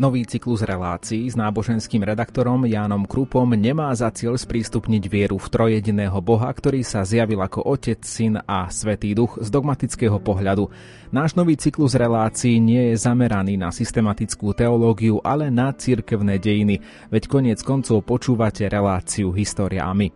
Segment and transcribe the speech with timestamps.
[0.00, 6.16] Nový cyklus relácií s náboženským redaktorom Jánom Krupom nemá za cieľ sprístupniť vieru v trojediného
[6.24, 10.72] Boha, ktorý sa zjavil ako Otec, Syn a Svetý Duch z dogmatického pohľadu.
[11.12, 16.80] Náš nový cyklus relácií nie je zameraný na systematickú teológiu, ale na cirkevné dejiny,
[17.12, 20.08] veď koniec koncov počúvate reláciu História a my.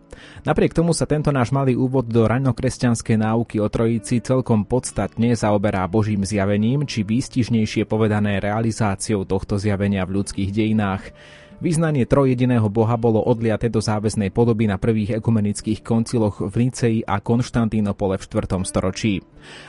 [0.49, 5.85] Napriek tomu sa tento náš malý úvod do raňokresťanskej náuky o Trojici celkom podstatne zaoberá
[5.85, 11.11] Božím zjavením, či výstižnejšie povedané realizáciou tohto zjavenia zjavenia v ľudských dejinách.
[11.59, 17.19] Vyznanie trojediného Boha bolo odliaté do záväznej podoby na prvých ekumenických konciloch v Nicei a
[17.19, 18.59] Konštantínopole v 4.
[18.63, 19.19] storočí.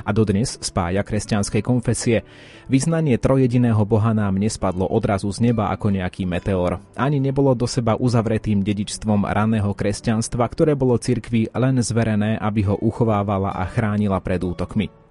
[0.06, 2.22] A dodnes spája kresťanskej konfesie.
[2.70, 6.82] Vyznanie trojediného Boha nám nespadlo odrazu z neba ako nejaký meteor.
[6.94, 12.78] Ani nebolo do seba uzavretým dedičstvom raného kresťanstva, ktoré bolo cirkvi len zverené, aby ho
[12.78, 15.05] uchovávala a chránila pred útokmi.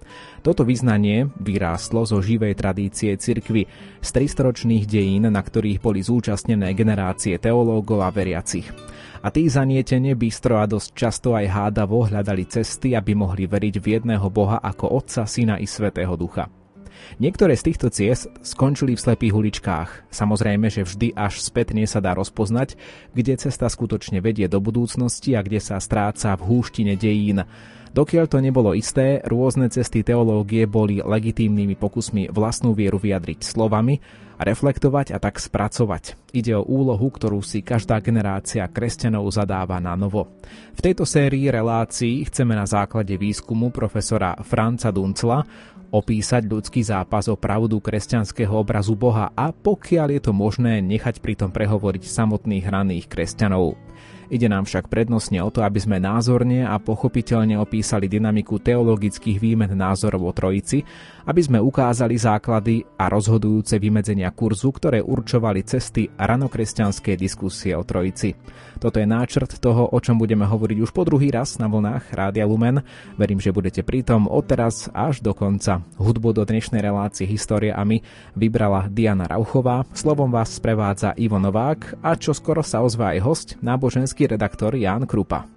[0.46, 3.66] Toto vyznanie vyrástlo zo živej tradície cirkvy
[3.98, 8.70] z 300-ročných dejín, na ktorých boli zúčastnené generácie teológov a veriacich.
[9.26, 13.86] A tí zanietene bystro a dosť často aj hádavo hľadali cesty, aby mohli veriť v
[13.98, 16.46] jedného Boha ako Otca, Syna i Svetého Ducha.
[17.16, 19.88] Niektoré z týchto ciest skončili v slepých uličkách.
[20.12, 22.76] Samozrejme, že vždy až spätne sa dá rozpoznať,
[23.16, 27.44] kde cesta skutočne vedie do budúcnosti a kde sa stráca v húštine dejín.
[27.96, 33.96] Dokiaľ to nebolo isté, rôzne cesty teológie boli legitímnymi pokusmi vlastnú vieru vyjadriť slovami
[34.36, 36.16] reflektovať a tak spracovať.
[36.36, 40.28] Ide o úlohu, ktorú si každá generácia kresťanov zadáva na novo.
[40.76, 45.40] V tejto sérii relácií chceme na základe výskumu profesora Franca Duncla
[45.90, 51.50] opísať ľudský zápas o pravdu kresťanského obrazu Boha a pokiaľ je to možné, nechať pritom
[51.50, 53.78] prehovoriť samotných hraných kresťanov.
[54.26, 59.70] Ide nám však prednostne o to, aby sme názorne a pochopiteľne opísali dynamiku teologických výmen
[59.76, 60.82] názorov o Trojici,
[61.26, 68.34] aby sme ukázali základy a rozhodujúce vymedzenia kurzu, ktoré určovali cesty ranokresťanskej diskusie o Trojici.
[68.76, 72.44] Toto je náčrt toho, o čom budeme hovoriť už po druhý raz na vlnách Rádia
[72.44, 72.84] Lumen.
[73.16, 75.80] Verím, že budete pritom odteraz až do konca.
[75.96, 78.02] Hudbu do dnešnej relácie História a my
[78.36, 83.48] vybrala Diana Rauchová, slovom vás sprevádza Ivo Novák a čo skoro sa ozve aj host,
[83.64, 85.55] náboženský slovenský redaktor Ján Krupa.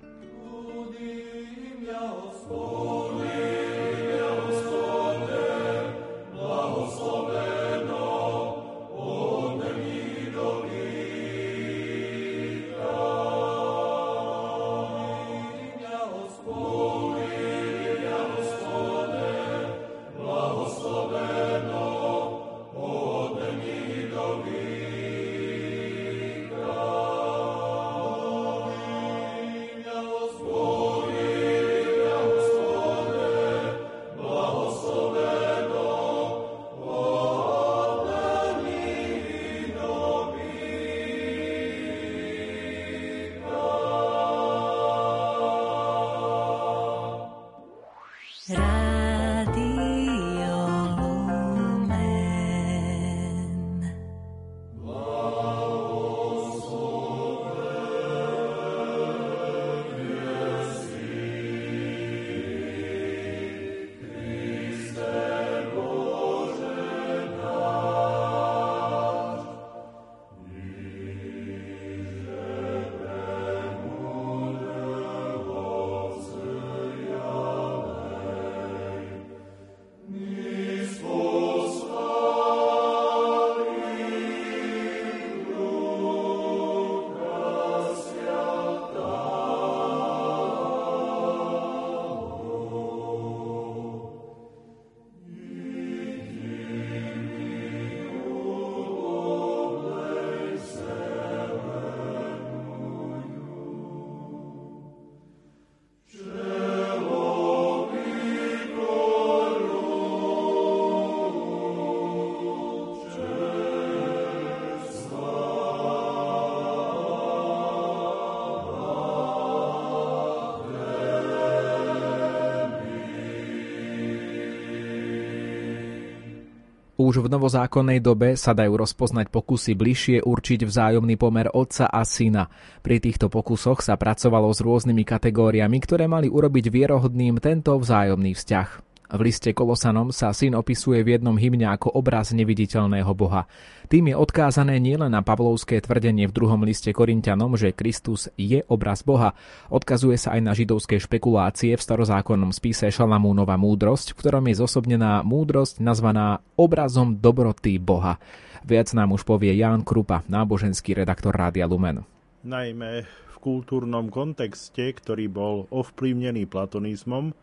[127.20, 132.48] V novozákonnej dobe sa dajú rozpoznať pokusy bližšie určiť vzájomný pomer otca a syna.
[132.80, 138.89] Pri týchto pokusoch sa pracovalo s rôznymi kategóriami, ktoré mali urobiť vierohodným tento vzájomný vzťah.
[139.10, 143.50] V liste Kolosanom sa syn opisuje v jednom hymne ako obraz neviditeľného Boha.
[143.90, 149.02] Tým je odkázané nielen na Pavlovské tvrdenie v druhom liste Korintianom, že Kristus je obraz
[149.02, 149.34] Boha,
[149.74, 155.26] odkazuje sa aj na židovské špekulácie v starozákonnom spise Šalamúnova múdrosť, v ktorom je zosobnená
[155.26, 158.22] múdrosť nazvaná obrazom dobroty Boha.
[158.62, 162.06] Viac nám už povie Ján Krupa, náboženský redaktor Rádia Lumen.
[162.46, 167.34] Najmä v kultúrnom kontexte, ktorý bol ovplyvnený platonizmom,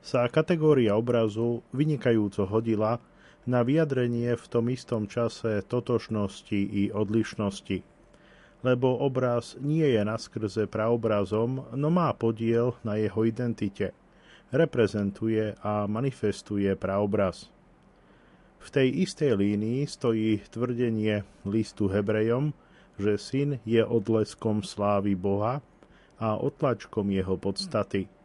[0.00, 2.96] sa kategória obrazu vynikajúco hodila
[3.44, 7.84] na vyjadrenie v tom istom čase totožnosti i odlišnosti.
[8.60, 13.96] Lebo obraz nie je naskrze praobrazom, no má podiel na jeho identite.
[14.52, 17.48] Reprezentuje a manifestuje praobraz.
[18.60, 22.52] V tej istej línii stojí tvrdenie listu Hebrejom,
[23.00, 25.64] že syn je odleskom slávy Boha
[26.20, 28.04] a otlačkom jeho podstaty–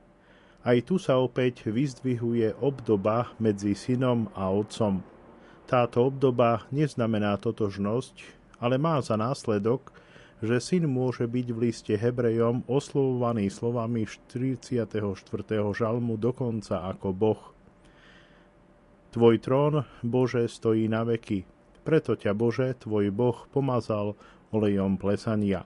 [0.66, 5.06] aj tu sa opäť vyzdvihuje obdoba medzi synom a otcom.
[5.70, 8.26] Táto obdoba neznamená totožnosť,
[8.58, 9.94] ale má za následok,
[10.42, 14.90] že syn môže byť v liste Hebrejom oslovovaný slovami 44.
[15.72, 17.42] žalmu dokonca ako Boh.
[19.14, 21.48] Tvoj trón, Bože, stojí na veky,
[21.86, 24.18] preto ťa, Bože, tvoj Boh pomazal
[24.50, 25.64] olejom plesania.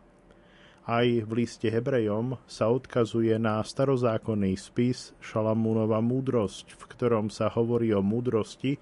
[0.90, 7.94] Aj v liste Hebrejom sa odkazuje na starozákonný spis Šalamúnova múdrosť, v ktorom sa hovorí
[7.94, 8.82] o múdrosti,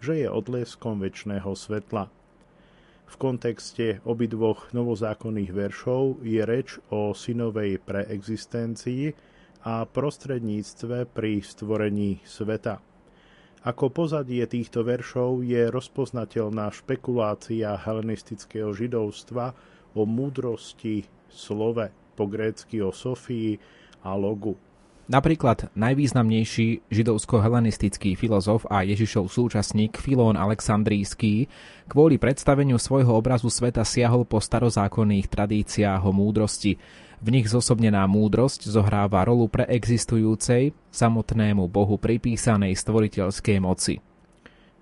[0.00, 2.08] že je odleskom väčšného svetla.
[3.04, 9.12] V kontexte obidvoch novozákonných veršov je reč o synovej preexistencii
[9.68, 12.80] a prostredníctve pri stvorení sveta.
[13.68, 19.52] Ako pozadie týchto veršov je rozpoznateľná špekulácia helenistického židovstva
[19.92, 23.56] o múdrosti slove, po grécky o Sofii
[24.04, 24.54] a logu.
[25.10, 31.50] Napríklad najvýznamnejší židovsko-helenistický filozof a Ježišov súčasník Filón Aleksandrijský
[31.90, 36.78] kvôli predstaveniu svojho obrazu sveta siahol po starozákonných tradíciách o múdrosti.
[37.18, 43.98] V nich zosobnená múdrosť zohráva rolu pre existujúcej, samotnému Bohu pripísanej stvoriteľskej moci.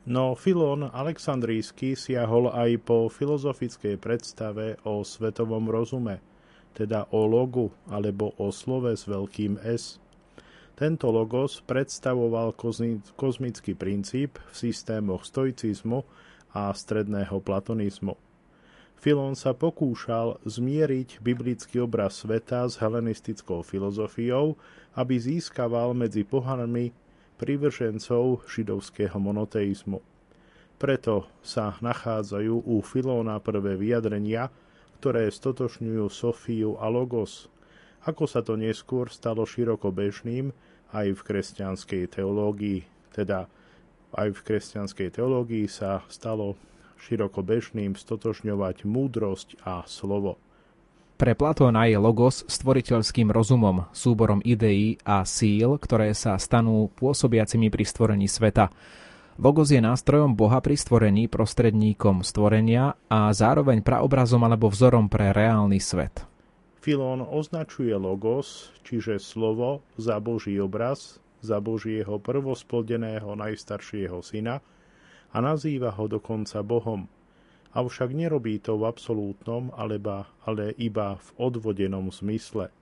[0.04, 6.20] No Filón Aleksandrijský siahol aj po filozofickej predstave o svetovom rozume–
[6.74, 9.98] teda o logu alebo o slove s veľkým S.
[10.78, 12.56] Tento logos predstavoval
[13.14, 16.02] kozmický princíp v systémoch stoicizmu
[16.56, 18.16] a stredného platonizmu.
[19.00, 24.60] Filon sa pokúšal zmieriť biblický obraz sveta s helenistickou filozofiou,
[24.92, 26.92] aby získaval medzi pohanmi
[27.40, 30.04] privržencov židovského monoteizmu.
[30.76, 34.52] Preto sa nachádzajú u Filóna prvé vyjadrenia,
[35.00, 37.48] ktoré stotočňujú Sofiu a Logos,
[38.04, 40.52] ako sa to neskôr stalo široko bežným
[40.92, 42.84] aj v kresťanskej teológii,
[43.16, 43.48] teda
[44.12, 46.60] aj v kresťanskej teológii sa stalo
[47.00, 50.36] široko bežným stotočňovať múdrosť a slovo.
[51.16, 57.84] Pre Platóna je logos stvoriteľským rozumom, súborom ideí a síl, ktoré sa stanú pôsobiacimi pri
[57.88, 58.72] stvorení sveta.
[59.38, 65.78] Logos je nástrojom Boha pri stvorení prostredníkom stvorenia a zároveň praobrazom alebo vzorom pre reálny
[65.78, 66.26] svet.
[66.80, 74.64] Filón označuje Logos, čiže slovo, za Boží obraz, za Božieho prvosplodeného najstaršieho syna
[75.30, 77.06] a nazýva ho dokonca Bohom.
[77.70, 82.74] Avšak nerobí to v absolútnom, alebo, ale iba v odvodenom zmysle.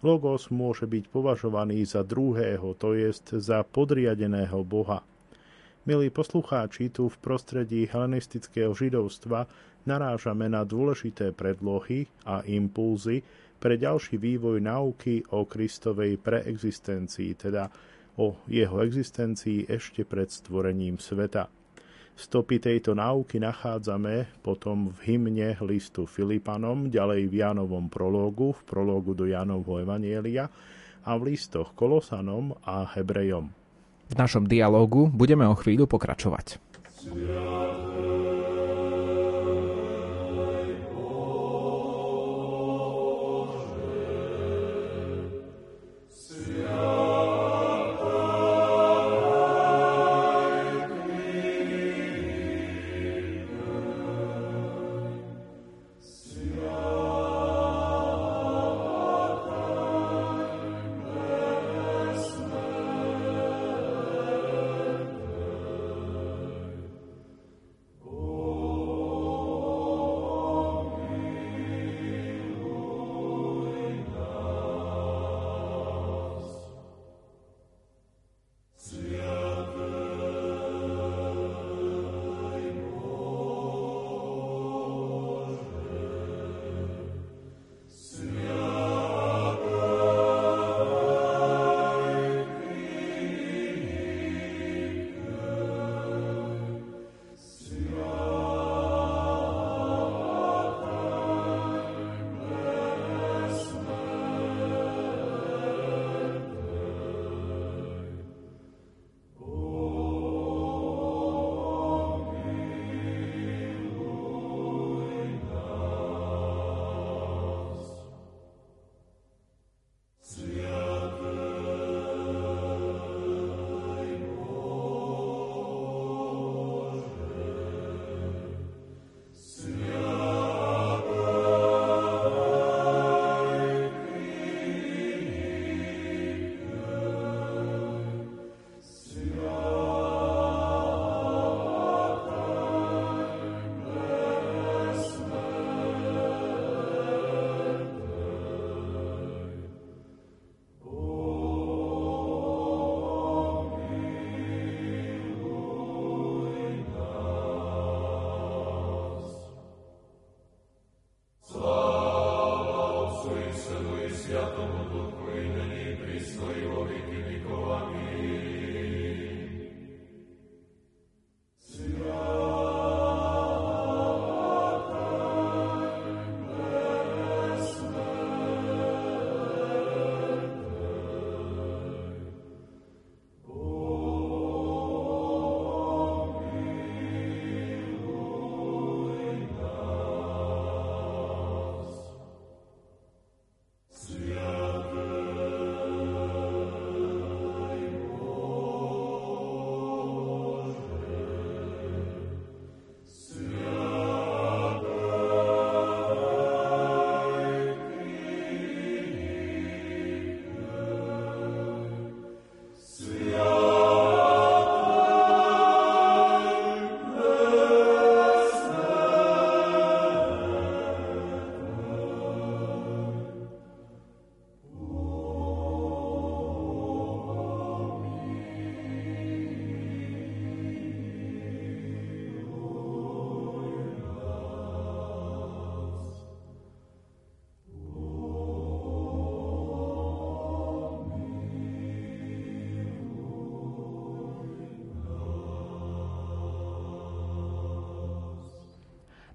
[0.00, 5.04] Logos môže byť považovaný za druhého, to jest za podriadeného Boha–
[5.82, 9.50] Milí poslucháči, tu v prostredí helenistického židovstva
[9.82, 13.26] narážame na dôležité predlohy a impulzy
[13.58, 17.66] pre ďalší vývoj náuky o Kristovej preexistencii, teda
[18.14, 21.50] o jeho existencii ešte pred stvorením sveta.
[22.14, 29.18] Stopy tejto náuky nachádzame potom v hymne listu Filipanom, ďalej v Jánovom prológu, v prológu
[29.18, 30.46] do Jánovho Evanielia
[31.02, 33.61] a v listoch Kolosanom a Hebrejom.
[34.12, 36.60] V našom dialógu budeme o chvíľu pokračovať.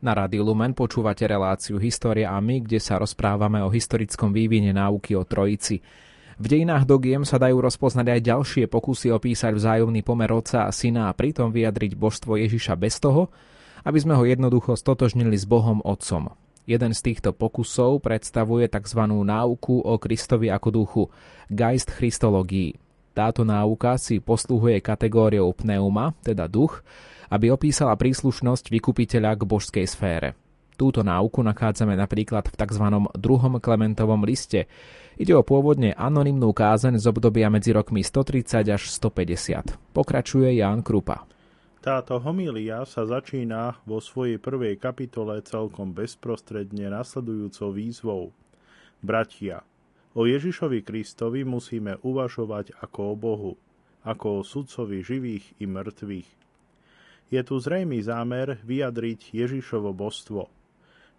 [0.07, 5.19] Na Rádiu Lumen počúvate reláciu História a my, kde sa rozprávame o historickom vývine náuky
[5.19, 5.83] o Trojici.
[6.39, 11.11] V dejinách dogiem sa dajú rozpoznať aj ďalšie pokusy opísať vzájomný pomer otca a syna
[11.11, 13.27] a pritom vyjadriť božstvo Ježiša bez toho,
[13.83, 16.31] aby sme ho jednoducho stotožnili s Bohom Otcom.
[16.63, 19.03] Jeden z týchto pokusov predstavuje tzv.
[19.11, 21.03] náuku o Kristovi ako duchu,
[21.51, 22.79] Geist Christologii.
[23.11, 26.79] Táto náuka si posluhuje kategóriou pneuma, teda duch,
[27.31, 30.35] aby opísala príslušnosť vykupiteľa k božskej sfére.
[30.77, 32.85] Túto náuku nachádzame napríklad v tzv.
[33.17, 34.69] druhom Klementovom liste.
[35.17, 39.73] Ide o pôvodne anonymnú kázeň z obdobia medzi rokmi 130 až 150.
[39.97, 41.25] Pokračuje Ján Krupa.
[41.81, 48.23] Táto homília sa začína vo svojej prvej kapitole celkom bezprostredne nasledujúcou výzvou.
[49.01, 49.65] Bratia,
[50.13, 53.53] o Ježišovi Kristovi musíme uvažovať ako o Bohu,
[54.05, 56.36] ako o sudcovi živých i mŕtvych.
[57.27, 60.47] Je tu zrejmý zámer vyjadriť Ježišovo božstvo.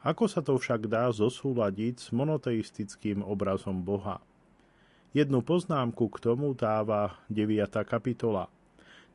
[0.01, 4.25] Ako sa to však dá zosúľadiť s monoteistickým obrazom Boha?
[5.13, 7.85] Jednu poznámku k tomu dáva 9.
[7.85, 8.49] kapitola.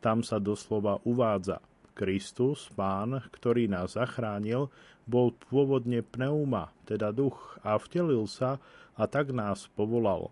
[0.06, 1.66] Tam sa doslova uvádza
[1.98, 4.70] Kristus, pán, ktorý nás zachránil,
[5.10, 8.62] bol pôvodne pneuma, teda duch, a vtelil sa
[8.94, 10.30] a tak nás povolal.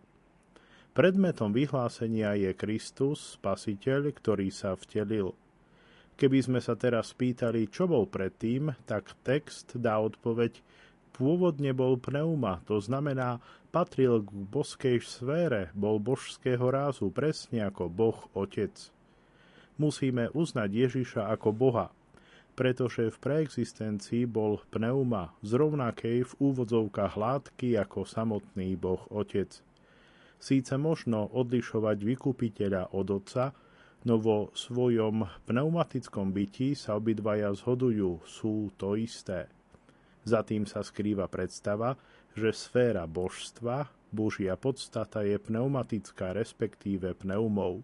[0.93, 5.33] Predmetom vyhlásenia je Kristus, spasiteľ, ktorý sa vtelil.
[6.21, 10.61] Keby sme sa teraz spýtali, čo bol predtým, tak text dá odpoveď
[11.17, 13.41] pôvodne bol pneuma, to znamená,
[13.73, 18.73] patril k boskej sfére, bol božského rázu, presne ako Boh Otec.
[19.81, 21.89] Musíme uznať Ježiša ako Boha,
[22.53, 29.49] pretože v preexistencii bol pneuma z rovnakej v úvodzovkách látky ako samotný Boh Otec.
[30.37, 33.57] Síce možno odlišovať vykupiteľa od Otca,
[34.01, 39.45] no vo svojom pneumatickom byti sa obidvaja zhodujú, sú to isté.
[40.25, 41.97] Za tým sa skrýva predstava,
[42.33, 47.79] že sféra božstva, Božia podstata je pneumatická, respektíve pneumou.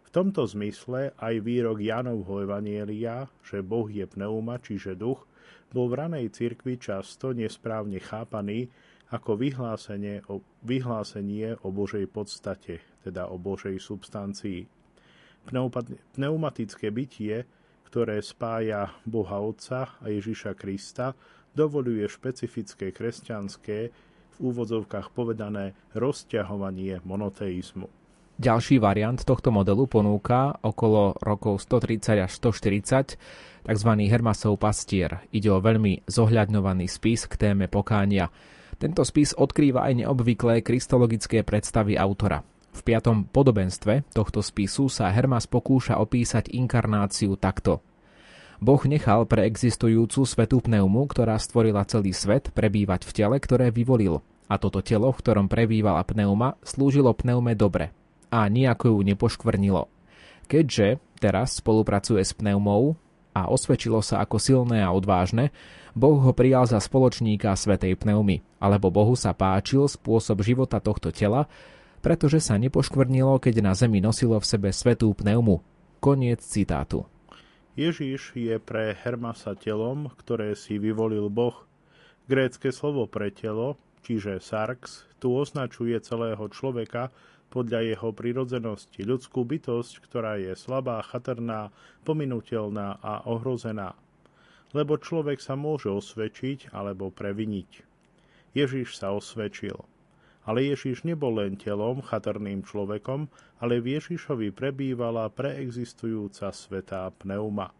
[0.00, 5.28] V tomto zmysle aj výrok Janovho Evanielia, že Boh je pneuma, čiže duch,
[5.70, 8.66] bol v ranej cirkvi často nesprávne chápaný
[9.14, 14.79] ako vyhlásenie o, vyhlásenie o Božej podstate, teda o Božej substancii
[15.48, 17.44] pneumatické bytie,
[17.88, 21.18] ktoré spája Boha Otca a Ježiša Krista,
[21.56, 23.90] dovoluje špecifické kresťanské,
[24.30, 27.90] v úvodzovkách povedané, rozťahovanie monoteizmu.
[28.40, 33.20] Ďalší variant tohto modelu ponúka okolo rokov 130 až 140
[33.68, 33.90] tzv.
[34.08, 35.28] Hermasov pastier.
[35.28, 38.32] Ide o veľmi zohľadňovaný spis k téme pokánia.
[38.80, 42.40] Tento spis odkrýva aj neobvyklé kristologické predstavy autora.
[42.70, 47.82] V piatom podobenstve tohto spisu sa Hermas pokúša opísať inkarnáciu takto.
[48.60, 54.20] Boh nechal pre existujúcu svetú pneumu, ktorá stvorila celý svet, prebývať v tele, ktoré vyvolil.
[54.50, 57.94] A toto telo, v ktorom prebývala pneuma, slúžilo pneume dobre
[58.30, 59.90] a nejako ju nepoškvrnilo.
[60.46, 62.98] Keďže teraz spolupracuje s pneumou
[63.30, 65.54] a osvedčilo sa ako silné a odvážne,
[65.94, 71.50] Boh ho prijal za spoločníka svetej pneumy, alebo Bohu sa páčil spôsob života tohto tela,
[72.00, 75.60] pretože sa nepoškvrnilo, keď na zemi nosilo v sebe svetú pneumu.
[76.00, 77.04] Koniec citátu.
[77.76, 81.54] Ježíš je pre Hermasa telom, ktoré si vyvolil Boh.
[82.26, 87.12] Grécke slovo pre telo, čiže sarx, tu označuje celého človeka
[87.50, 91.74] podľa jeho prirodzenosti, ľudskú bytosť, ktorá je slabá, chatrná,
[92.06, 93.98] pominutelná a ohrozená.
[94.70, 97.82] Lebo človek sa môže osvedčiť alebo previniť.
[98.54, 99.74] Ježiš sa osvedčil.
[100.50, 103.30] Ale Ježiš nebol len telom, chatrným človekom,
[103.62, 107.70] ale v Ježišovi prebývala preexistujúca svetá pneuma.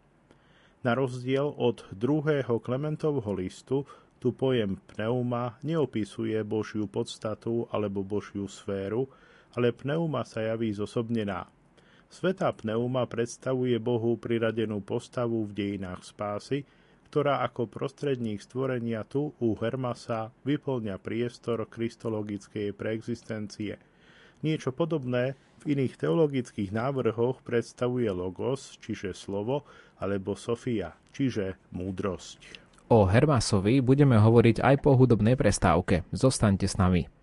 [0.79, 3.83] Na rozdiel od druhého Klementovho listu,
[4.23, 9.11] tu pojem pneuma neopisuje Božiu podstatu alebo Božiu sféru,
[9.51, 11.51] ale pneuma sa javí zosobnená.
[12.07, 16.63] Svetá pneuma predstavuje Bohu priradenú postavu v dejinách spásy,
[17.11, 23.75] ktorá ako prostredník stvorenia tu u Hermasa vyplňa priestor kristologickej preexistencie.
[24.39, 29.67] Niečo podobné v iných teologických návrhoch predstavuje logos, čiže slovo,
[29.99, 32.63] alebo sofia, čiže múdrosť.
[32.87, 36.07] O Hermasovi budeme hovoriť aj po hudobnej prestávke.
[36.15, 37.20] Zostaňte s nami.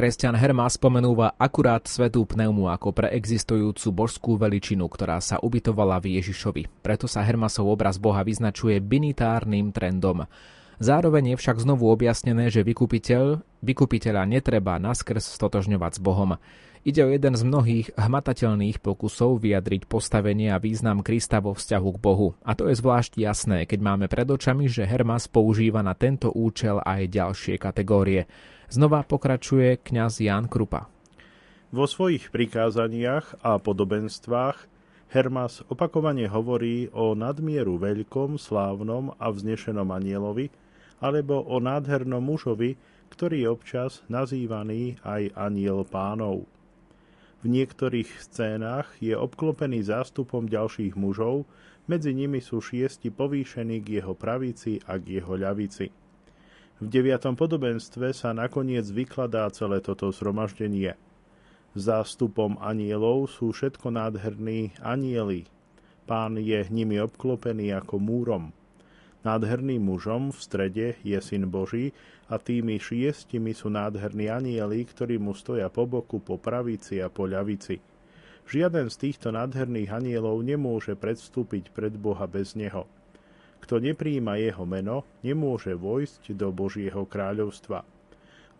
[0.00, 6.72] Kresťan Herma spomenúva akurát svetú pneumu ako preexistujúcu božskú veličinu, ktorá sa ubytovala v Ježišovi.
[6.80, 10.24] Preto sa Hermasov obraz Boha vyznačuje binitárnym trendom.
[10.80, 16.40] Zároveň je však znovu objasnené, že vykupiteľ, vykupiteľa netreba naskrz stotožňovať s Bohom.
[16.80, 21.98] Ide o jeden z mnohých hmatateľných pokusov vyjadriť postavenie a význam Krista vo vzťahu k
[22.00, 22.32] Bohu.
[22.40, 26.80] A to je zvlášť jasné, keď máme pred očami, že Hermas používa na tento účel
[26.80, 28.24] aj ďalšie kategórie.
[28.72, 30.88] Znova pokračuje kňaz Jan Krupa.
[31.68, 34.64] Vo svojich prikázaniach a podobenstvách
[35.12, 40.48] Hermas opakovane hovorí o nadmieru veľkom, slávnom a vznešenom anielovi,
[40.96, 42.80] alebo o nádhernom mužovi,
[43.12, 46.48] ktorý je občas nazývaný aj aniel pánov.
[47.40, 51.48] V niektorých scénách je obklopený zástupom ďalších mužov,
[51.88, 55.88] medzi nimi sú šiesti povýšení k jeho pravici a k jeho ľavici.
[56.80, 60.96] V deviatom podobenstve sa nakoniec vykladá celé toto zhromaždenie.
[61.72, 65.48] Zástupom anielov sú všetko nádherní anieli.
[66.04, 68.52] Pán je nimi obklopený ako múrom.
[69.20, 71.92] Nádherným mužom v strede je syn Boží
[72.32, 77.28] a tými šiestimi sú nádherní anieli, ktorí mu stoja po boku, po pravici a po
[77.28, 77.84] ľavici.
[78.48, 82.88] Žiaden z týchto nádherných anielov nemôže predstúpiť pred Boha bez neho.
[83.60, 87.99] Kto nepríjima jeho meno, nemôže vojsť do Božieho kráľovstva.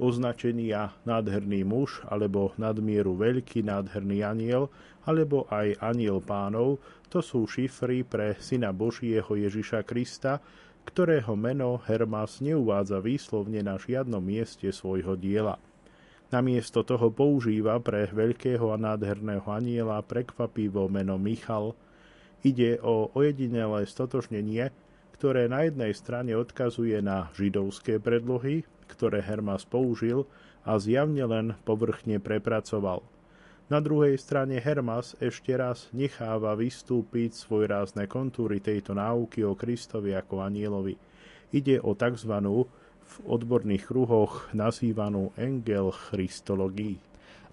[0.01, 4.73] Označenia nádherný muž, alebo nadmieru veľký nádherný aniel,
[5.05, 6.81] alebo aj aniel pánov,
[7.13, 10.41] to sú šifry pre syna Božieho Ježiša Krista,
[10.89, 15.61] ktorého meno Hermas neuvádza výslovne na žiadnom mieste svojho diela–
[16.31, 21.75] Namiesto toho používa pre veľkého a nádherného aniela prekvapivo meno Michal.
[22.47, 24.71] Ide o ojedinelé stotožnenie,
[25.19, 30.27] ktoré na jednej strane odkazuje na židovské predlohy, ktoré Hermas použil
[30.67, 33.07] a zjavne len povrchne prepracoval.
[33.71, 40.43] Na druhej strane Hermas ešte raz necháva vystúpiť svojrázne kontúry tejto náuky o Kristovi ako
[40.43, 40.99] anielovi.
[41.55, 42.67] Ide o tzv
[43.11, 46.99] v odborných kruhoch nazývanú engel christologii.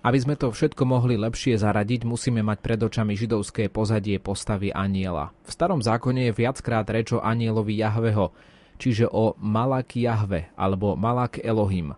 [0.06, 5.34] Aby sme to všetko mohli lepšie zaradiť, musíme mať pred očami židovské pozadie postavy aniela.
[5.46, 8.34] V starom zákone je viackrát reč o anielovi Jahveho,
[8.78, 11.98] čiže o Malak Jahve alebo Malak Elohim.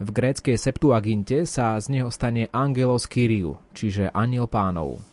[0.00, 5.04] V gréckej Septuaginte sa z neho stane Angelos Kyriu, čiže aniel pánov.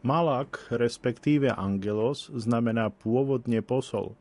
[0.00, 4.12] Malak, respektíve Angelos, znamená pôvodne posol–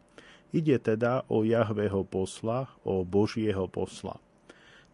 [0.55, 4.15] Ide teda o Jahveho posla, o Božieho posla.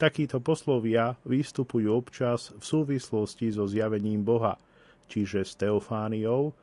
[0.01, 4.57] Takíto poslovia vystupujú občas v súvislosti so zjavením Boha,
[5.05, 6.57] čiže s Teofániou,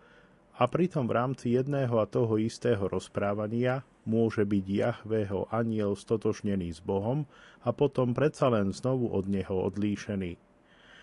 [0.60, 6.84] a pritom v rámci jedného a toho istého rozprávania môže byť Jahveho aniel stotožnený s
[6.84, 7.24] Bohom
[7.64, 10.36] a potom predsa len znovu od neho odlíšený.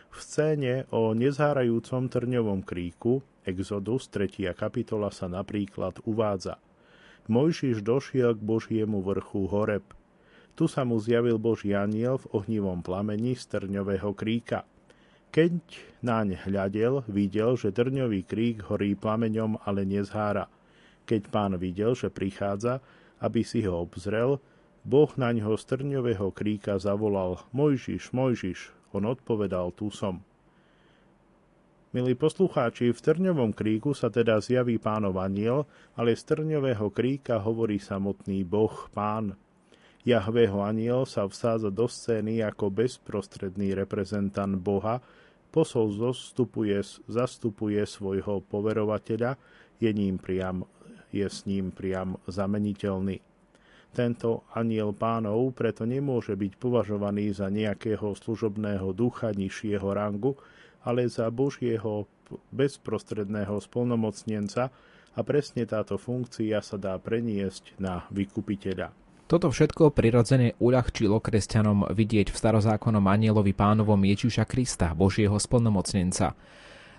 [0.08, 4.54] V scéne o nezhárajúcom trňovom kríku Exodus 3.
[4.54, 6.62] kapitola sa napríklad uvádza–
[7.28, 9.84] Mojžiš došiel k Božiemu vrchu Horeb.
[10.56, 14.64] Tu sa mu zjavil Boží aniel v ohnivom plameni z trňového kríka.
[15.32, 15.54] Keď
[16.02, 20.50] naň hľadel, videl, že trňový krík horí plameňom, ale nezhára.
[21.08, 22.84] Keď pán videl, že prichádza,
[23.22, 24.42] aby si ho obzrel,
[24.88, 28.72] Boh na ňo z trňového kríka zavolal Mojžiš, Mojžiš.
[28.96, 30.24] On odpovedal, tu som.
[31.96, 35.64] Milí poslucháči, v Trňovom kríku sa teda zjaví pánov aniel,
[35.96, 39.40] ale z Trňového kríka hovorí samotný Boh, pán.
[40.08, 45.04] Jahvého aniel sa vsádza do scény ako bezprostredný reprezentant Boha,
[45.52, 46.80] posol zostupuje,
[47.12, 49.36] zastupuje svojho poverovateľa,
[49.84, 50.64] je, ním priam,
[51.12, 53.20] je s ním priam zameniteľný.
[53.92, 60.40] Tento aniel pánov preto nemôže byť považovaný za nejakého služobného ducha nižšieho rangu,
[60.88, 62.08] ale za Božieho
[62.56, 64.72] bezprostredného spolnomocnenca
[65.12, 69.07] a presne táto funkcia sa dá preniesť na vykupiteľa.
[69.28, 76.32] Toto všetko prirodzene uľahčilo kresťanom vidieť v starozákonnom anielovi pánovom Ježiša Krista, Božieho spolnomocnenca.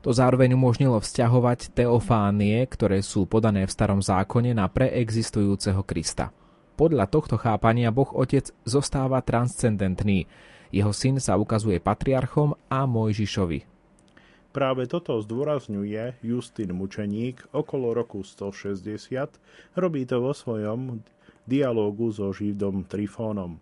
[0.05, 6.29] To zároveň umožnilo vzťahovať teofánie, ktoré sú podané v starom zákone na preexistujúceho Krista.
[6.77, 10.29] Podľa tohto chápania Boh Otec zostáva transcendentný.
[10.69, 13.81] Jeho syn sa ukazuje patriarchom a Mojžišovi,
[14.49, 19.37] Práve toto zdôrazňuje Justin Mučeník okolo roku 160,
[19.77, 21.05] robí to vo svojom
[21.49, 23.57] dialógu so Židom Trifónom.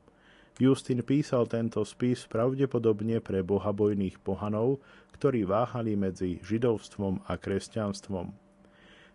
[0.58, 4.82] Justin písal tento spis pravdepodobne pre bohabojných pohanov,
[5.14, 8.34] ktorí váhali medzi židovstvom a kresťanstvom.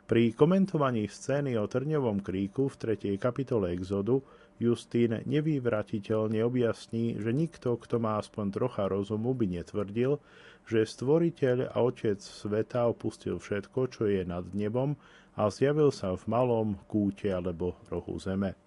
[0.08, 3.16] Pri komentovaní scény o Trňovom kríku v 3.
[3.20, 4.24] kapitole Exodu
[4.62, 10.22] Justín nevyvratiteľne objasní, že nikto, kto má aspoň trocha rozumu, by netvrdil,
[10.70, 14.94] že stvoriteľ a otec sveta opustil všetko, čo je nad nebom
[15.36, 18.58] a zjavil sa v malom kúte alebo rohu zeme.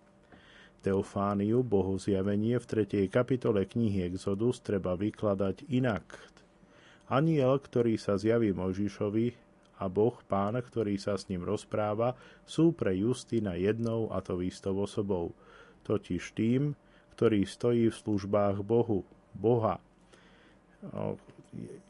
[0.85, 3.09] Teofániu, bohu zjavenie v 3.
[3.09, 6.05] kapitole knihy Exodus treba vykladať inak.
[7.09, 9.27] Aniel, ktorý sa zjaví Mojžišovi
[9.81, 14.77] a Boh, pán, ktorý sa s ním rozpráva, sú pre Justina jednou a to istou
[14.81, 15.33] osobou,
[15.88, 16.77] totiž tým,
[17.16, 19.81] ktorý stojí v službách Bohu, Boha,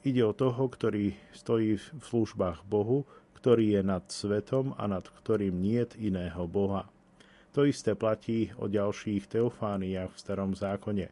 [0.04, 5.58] ide o toho, ktorý stojí v službách Bohu, ktorý je nad svetom a nad ktorým
[5.58, 6.88] niet iného Boha.
[7.54, 11.06] To isté platí o ďalších teofániách v starom zákone.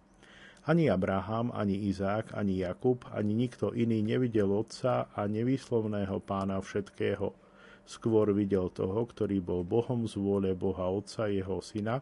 [0.63, 7.35] Ani Abraham, ani Izák, ani Jakub, ani nikto iný nevidel Otca a nevýslovného pána všetkého.
[7.83, 11.99] Skôr videl toho, ktorý bol Bohom z vôle Boha Otca jeho syna,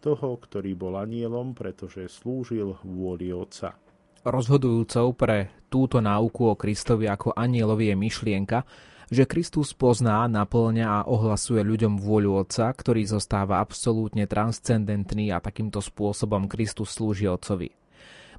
[0.00, 3.76] toho, ktorý bol anielom, pretože slúžil vôli Otca.
[4.24, 8.58] Rozhodujúcou pre túto náuku o Kristovi ako anielovi je myšlienka,
[9.10, 15.82] že Kristus pozná, naplňa a ohlasuje ľuďom vôľu Otca, ktorý zostáva absolútne transcendentný a takýmto
[15.82, 17.74] spôsobom Kristus slúži Otcovi.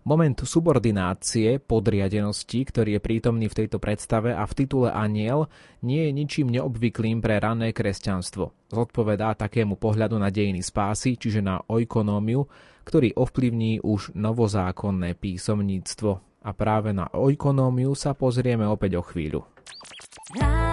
[0.02, 5.46] Moment subordinácie, podriadenosti, ktorý je prítomný v tejto predstave a v titule aniel,
[5.86, 8.74] nie je ničím neobvyklým pre rané kresťanstvo.
[8.74, 12.50] Zodpovedá takému pohľadu na dejiny spásy, čiže na oikonómiu,
[12.82, 16.12] ktorý ovplyvní už novozákonné písomníctvo.
[16.42, 19.46] A práve na oikonómiu sa pozrieme opäť o chvíľu.
[20.36, 20.71] 啦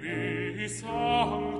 [0.00, 1.59] vivissam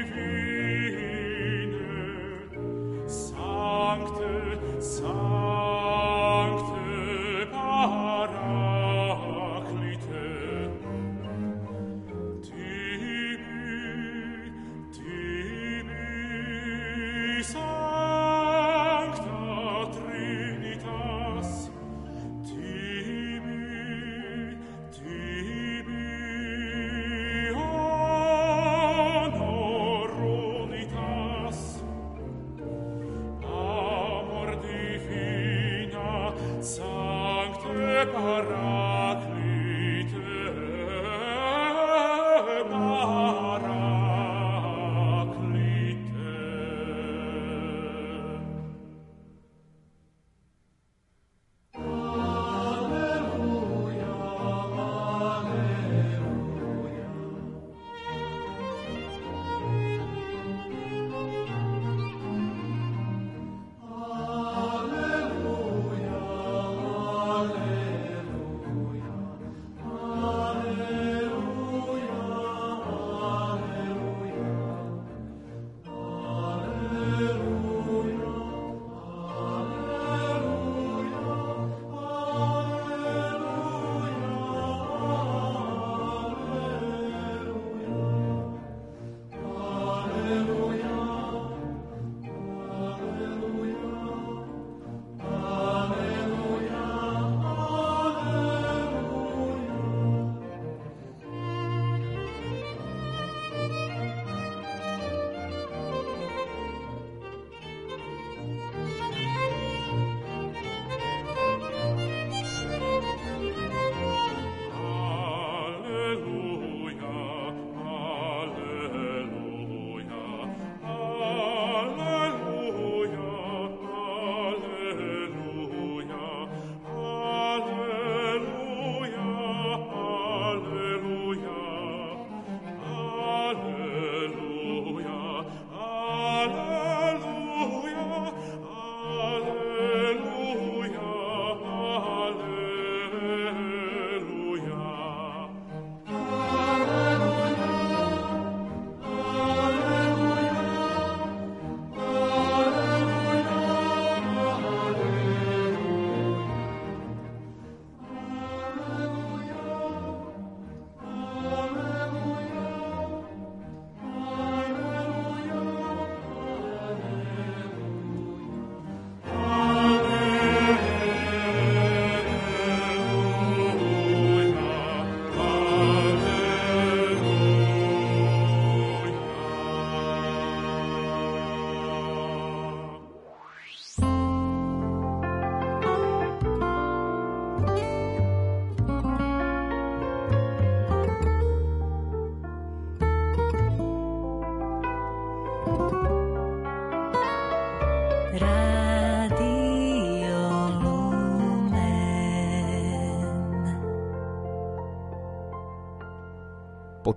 [0.00, 0.39] If you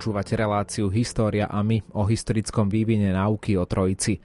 [0.03, 4.19] Počúvate reláciu História a my o historickom vývine náuky o Trojici.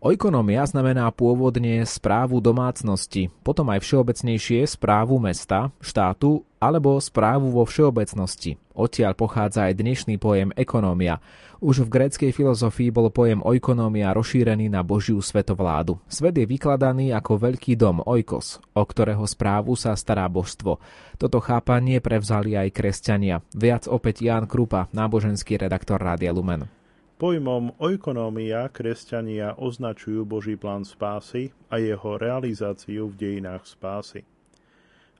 [0.00, 8.56] Oikonomia znamená pôvodne správu domácnosti, potom aj všeobecnejšie správu mesta, štátu alebo správu vo všeobecnosti.
[8.72, 11.20] Odtiaľ pochádza aj dnešný pojem ekonómia.
[11.60, 16.00] Už v gréckej filozofii bol pojem oikonomia rozšírený na Božiu svetovládu.
[16.08, 20.80] Svet je vykladaný ako veľký dom oikos, o ktorého správu sa stará božstvo.
[21.20, 23.44] Toto chápanie prevzali aj kresťania.
[23.52, 26.79] Viac opäť Ján Krupa, náboženský redaktor Rádia Lumen.
[27.20, 34.24] Pojmom oikonomia kresťania označujú Boží plán spásy a jeho realizáciu v dejinách spásy.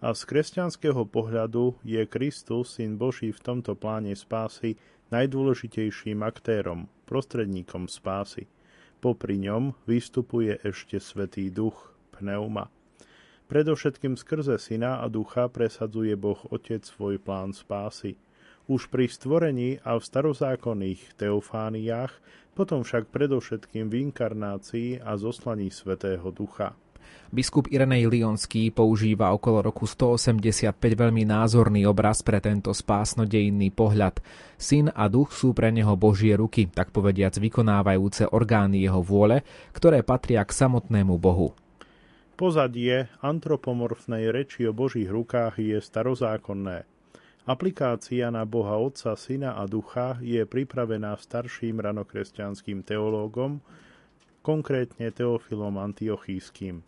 [0.00, 4.80] A z kresťanského pohľadu je Kristus, Syn Boží v tomto pláne spásy
[5.12, 8.48] najdôležitejším aktérom, prostredníkom spásy.
[9.04, 12.72] Popri ňom vystupuje ešte Svetý Duch, pneuma.
[13.52, 18.16] Predovšetkým skrze Syna a Ducha presadzuje Boh Otec svoj plán spásy–
[18.68, 22.12] už pri stvorení a v starozákonných teofániách,
[22.52, 26.76] potom však predovšetkým v inkarnácii a zoslaní Svetého Ducha.
[27.30, 34.18] Biskup Irenej Lionský používa okolo roku 185 veľmi názorný obraz pre tento spásnodejný pohľad.
[34.58, 40.02] Syn a duch sú pre neho Božie ruky, tak povediac vykonávajúce orgány jeho vôle, ktoré
[40.02, 41.54] patria k samotnému Bohu.
[42.34, 46.82] Pozadie antropomorfnej reči o Božích rukách je starozákonné.
[47.48, 53.64] Aplikácia na Boha Otca, Syna a Ducha je pripravená starším ranokresťanským teológom,
[54.44, 56.84] konkrétne Teofilom Antiochíským.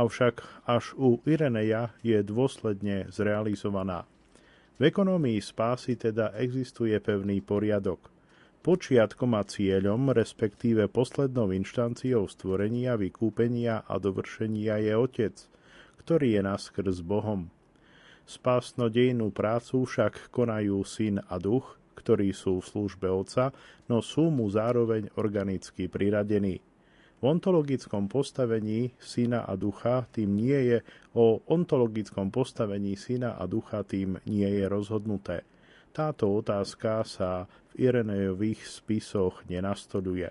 [0.00, 4.08] Avšak až u Ireneja je dôsledne zrealizovaná.
[4.80, 8.08] V ekonomii spásy teda existuje pevný poriadok.
[8.64, 15.36] Počiatkom a cieľom, respektíve poslednou inštanciou stvorenia, vykúpenia a dovršenia je Otec,
[16.00, 17.52] ktorý je naskrz Bohom.
[18.30, 21.66] Spásnodejnú prácu však konajú syn a duch,
[21.98, 23.50] ktorí sú v službe Otca,
[23.90, 26.62] no sú mu zároveň organicky priradení.
[27.18, 30.78] V ontologickom postavení syna a ducha tým nie je,
[31.10, 35.42] o ontologickom postavení syna a ducha tým nie je rozhodnuté.
[35.90, 40.30] Táto otázka sa v Irenejových spisoch nenastoluje.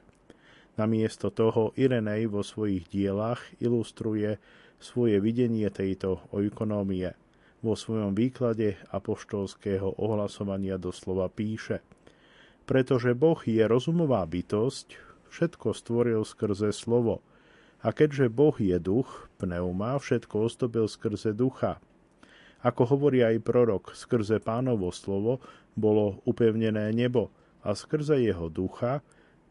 [0.79, 4.39] Namiesto toho Irenej vo svojich dielach ilustruje
[4.79, 7.11] svoje videnie tejto oikonómie
[7.59, 11.83] vo svojom výklade apoštolského ohlasovania doslova píše
[12.63, 14.95] Pretože Boh je rozumová bytosť,
[15.29, 17.21] všetko stvoril skrze slovo.
[17.79, 21.79] A keďže Boh je duch, pneuma, všetko ostobil skrze ducha.
[22.59, 25.39] Ako hovorí aj prorok, skrze pánovo slovo
[25.79, 27.31] bolo upevnené nebo
[27.63, 28.99] a skrze jeho ducha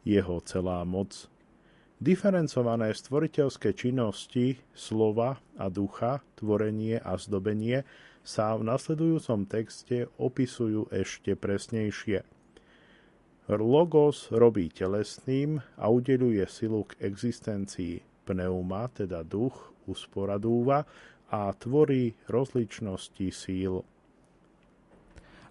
[0.09, 1.28] jeho celá moc.
[1.99, 7.82] Diferencované stvoriteľské činnosti slova a ducha, tvorenie a zdobenie
[8.22, 12.22] sa v nasledujúcom texte opisujú ešte presnejšie.
[13.51, 17.99] Logos robí telesným a udeluje silu k existencii.
[18.22, 20.86] Pneuma, teda duch, usporadúva
[21.34, 23.82] a tvorí rozličnosti síl.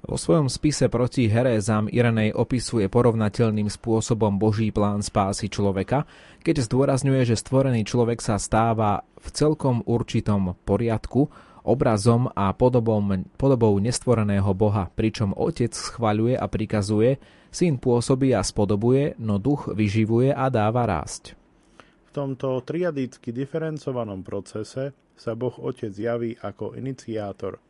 [0.06, 6.06] Vo svojom spise proti herézam Irenej opisuje porovnateľným spôsobom Boží plán spásy človeka,
[6.46, 11.34] keď zdôrazňuje, že stvorený človek sa stáva v celkom určitom poriadku,
[11.66, 13.02] obrazom a podobou,
[13.42, 17.18] podobou nestvoreného Boha, pričom Otec schvaľuje a prikazuje,
[17.50, 21.34] Syn pôsobí a spodobuje, no duch vyživuje a dáva rásť.
[21.82, 27.58] V tomto triadicky diferencovanom procese sa Boh Otec javí ako iniciátor–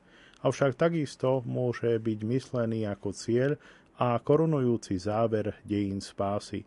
[0.47, 3.51] avšak takisto môže byť myslený ako cieľ
[3.99, 6.63] a korunujúci záver dejín spásy.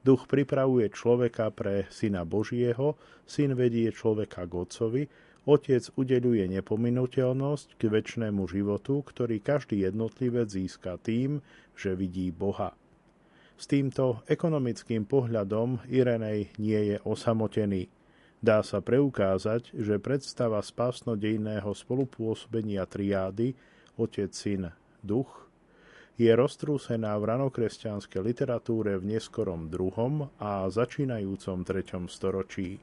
[0.00, 2.96] Duch pripravuje človeka pre Syna Božieho,
[3.28, 5.04] Syn vedie človeka k Otcovi,
[5.48, 11.40] Otec udeluje nepominuteľnosť k väčšnému životu, ktorý každý jednotlivec získa tým,
[11.72, 12.76] že vidí Boha.
[13.60, 17.88] S týmto ekonomickým pohľadom Irenej nie je osamotený.
[18.40, 23.52] Dá sa preukázať, že predstava spásnodejného spolupôsobenia triády
[24.00, 24.72] Otec, Syn,
[25.04, 25.28] Duch
[26.20, 32.76] je roztrúsená v ranokresťanskej literatúre v neskorom druhom a začínajúcom treťom storočí.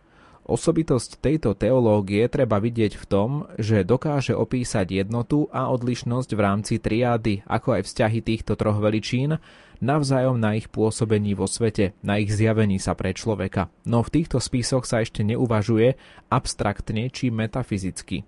[0.47, 3.29] Osobitosť tejto teológie treba vidieť v tom,
[3.59, 9.43] že dokáže opísať jednotu a odlišnosť v rámci triády, ako aj vzťahy týchto troch veličín,
[9.83, 13.67] navzájom na ich pôsobení vo svete, na ich zjavení sa pre človeka.
[13.83, 15.99] No v týchto spisoch sa ešte neuvažuje
[16.31, 18.23] abstraktne či metafyzicky.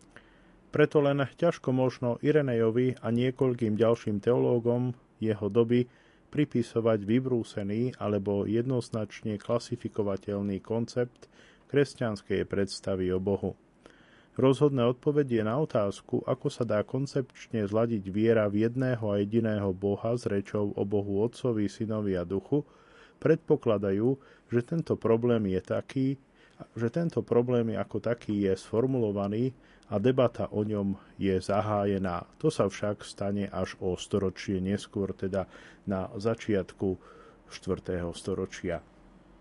[0.75, 4.91] Preto len ťažko možno Irenejovi a niekoľkým ďalším teológom
[5.23, 5.87] jeho doby
[6.35, 11.31] pripisovať vybrúsený alebo jednoznačne klasifikovateľný koncept
[11.69, 13.53] kresťanskej predstavy o Bohu.
[14.39, 20.15] Rozhodné odpovedie na otázku, ako sa dá koncepčne zladiť viera v jedného a jediného Boha
[20.15, 22.63] s rečou o Bohu Otcovi, Synovi a Duchu,
[23.19, 24.15] predpokladajú,
[24.47, 26.07] že tento problém je taký,
[26.75, 29.51] že tento problém ako taký je sformulovaný
[29.91, 32.23] a debata o ňom je zahájená.
[32.39, 35.51] To sa však stane až o storočie neskôr, teda
[35.83, 36.95] na začiatku
[37.51, 38.07] 4.
[38.15, 38.79] storočia.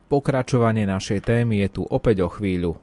[0.08, 2.80] Pokračovanie našej témy je tu opäť o chvíľu.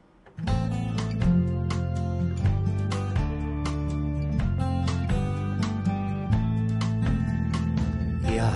[8.30, 8.54] Ja,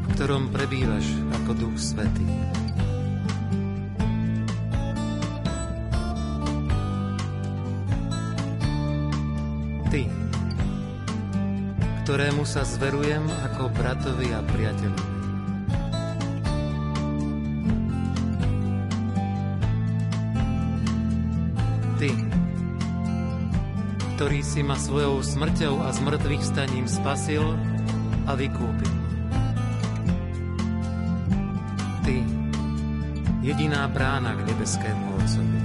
[0.00, 1.04] v ktorom prebývaš
[1.36, 2.24] ako Duch Svetý.
[9.92, 10.08] Ty,
[12.08, 15.11] ktorému sa zverujem ako bratovi a priateľovi.
[24.22, 27.42] Ktorý si ma svojou smrťou a zmrtvých staním spasil
[28.22, 28.94] a vykúpil.
[32.06, 32.22] Ty,
[33.42, 35.60] jediná brána k nebeskému Otcovi.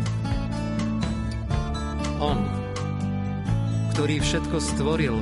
[2.18, 2.41] On,
[3.93, 5.22] ktorý všetko stvoril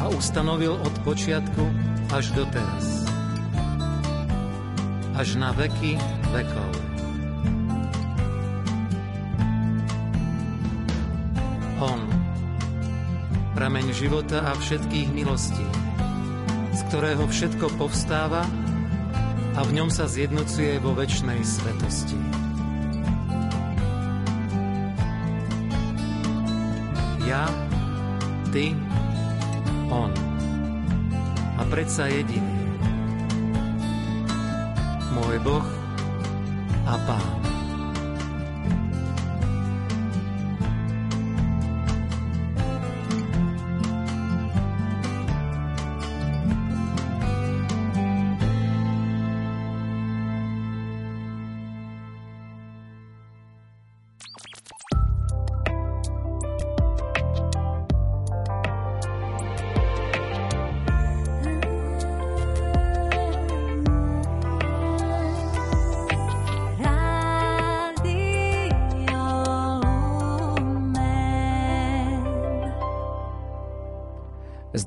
[0.00, 1.64] a ustanovil od počiatku
[2.16, 3.04] až do teraz.
[5.20, 6.00] Až na veky
[6.32, 6.89] vekov.
[13.90, 15.66] Prameň života a všetkých milostí,
[16.70, 18.46] z ktorého všetko povstáva
[19.58, 22.14] a v ňom sa zjednocuje vo väčšnej svetosti.
[27.26, 27.50] Ja
[28.54, 28.78] ty,
[29.90, 30.14] on.
[31.58, 32.62] A predsa jediný.
[35.18, 35.66] Môj Boh
[36.86, 37.39] a Pán.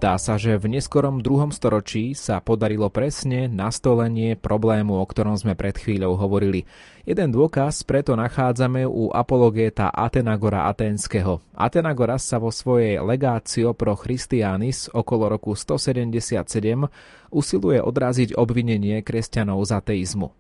[0.04, 5.56] Zdá sa, že v neskorom druhom storočí sa podarilo presne nastolenie problému, o ktorom sme
[5.56, 6.68] pred chvíľou hovorili.
[7.08, 11.40] Jeden dôkaz preto nachádzame u apologéta Atenagora Aténskeho.
[11.56, 16.36] Atenagoras sa vo svojej Legácio pro Christianis okolo roku 177
[17.32, 20.36] usiluje odraziť obvinenie kresťanov z ateizmu.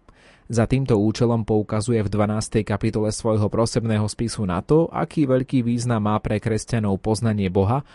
[0.51, 2.68] Za týmto účelom poukazuje v 12.
[2.68, 7.88] kapitole svojho prosebného spisu na to, aký veľký význam má pre kresťanov poznanie Boha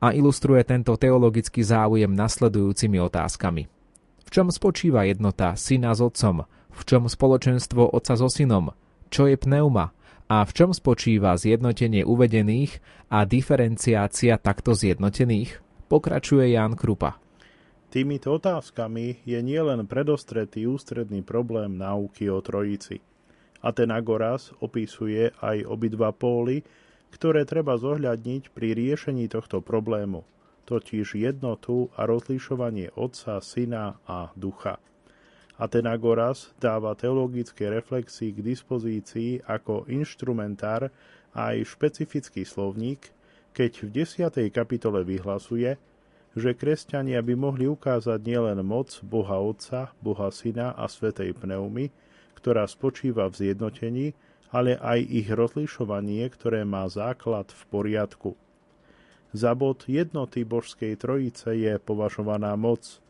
[0.00, 3.66] a ilustruje tento teologický záujem nasledujúcimi otázkami.
[4.26, 6.44] V čom spočíva jednota syna s otcom?
[6.76, 8.74] V čom spoločenstvo otca so synom?
[9.08, 9.94] Čo je pneuma?
[10.26, 15.62] A v čom spočíva zjednotenie uvedených a diferenciácia takto zjednotených?
[15.86, 17.22] Pokračuje Ján Krupa.
[17.86, 22.98] Týmito otázkami je nielen predostretý ústredný problém náuky o trojici.
[23.62, 26.66] Atenagoras opisuje aj obidva póly,
[27.16, 30.28] ktoré treba zohľadniť pri riešení tohto problému,
[30.68, 34.76] totiž jednotu a rozlišovanie Otca, Syna a Ducha.
[35.56, 40.92] Atenagoras dáva teologické reflexii k dispozícii ako inštrumentár
[41.32, 43.08] aj špecifický slovník,
[43.56, 44.52] keď v 10.
[44.52, 45.80] kapitole vyhlasuje,
[46.36, 51.88] že kresťania by mohli ukázať nielen moc Boha Otca, Boha Syna a Svetej Pneumy,
[52.36, 54.12] ktorá spočíva v zjednotení,
[54.50, 58.30] ale aj ich rozlišovanie, ktoré má základ v poriadku.
[59.36, 63.02] Za bod jednoty Božskej Trojice je považovaná moc,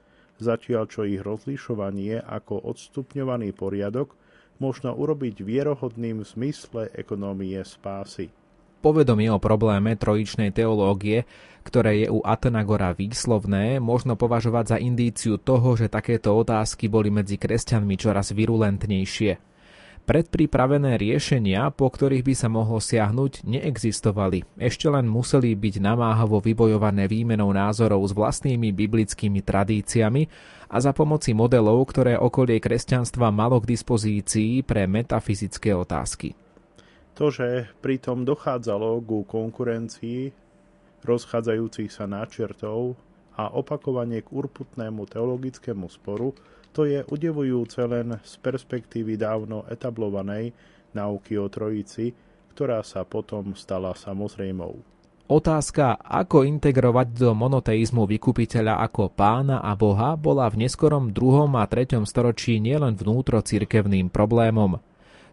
[0.43, 4.16] zatiaľ čo ich rozlišovanie ako odstupňovaný poriadok
[4.57, 8.32] možno urobiť vierohodným v zmysle ekonómie spásy.
[8.80, 11.26] Povedomie o probléme trojičnej teológie,
[11.66, 17.34] ktoré je u Atenagora výslovné, možno považovať za indíciu toho, že takéto otázky boli medzi
[17.41, 19.55] kresťanmi čoraz virulentnejšie.
[20.07, 24.46] Predpripravené riešenia, po ktorých by sa mohlo siahnuť, neexistovali.
[24.54, 30.30] Ešte len museli byť namáhavo vybojované výmenou názorov s vlastnými biblickými tradíciami
[30.70, 36.38] a za pomoci modelov, ktoré okolie kresťanstva malo k dispozícii pre metafyzické otázky.
[37.18, 40.30] To, že pritom dochádzalo ku konkurencii
[41.02, 42.94] rozchádzajúcich sa náčertov
[43.37, 46.32] a opakovanie k urputnému teologickému sporu,
[46.72, 50.53] to je udevujúce len z perspektívy dávno etablovanej
[50.93, 52.12] náuky o trojici,
[52.57, 54.97] ktorá sa potom stala samozrejmou.
[55.26, 61.51] Otázka, ako integrovať do monoteizmu vykupiteľa ako pána a boha, bola v neskorom 2.
[61.51, 61.99] a 3.
[62.07, 64.78] storočí nielen vnútro cirkevným problémom.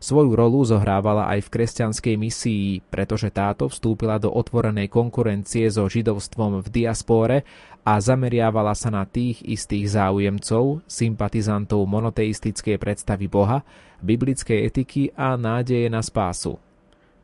[0.04, 6.60] Svoju rolu zohrávala aj v kresťanskej misii, pretože táto vstúpila do otvorenej konkurencie so židovstvom
[6.60, 7.48] v diaspóre
[7.88, 13.64] a zameriavala sa na tých istých záujemcov, sympatizantov monoteistickej predstavy Boha,
[14.04, 16.60] biblickej etiky a nádeje na spásu.